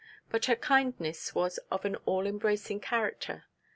[0.31, 3.45] But her kindness was of an all embracing character.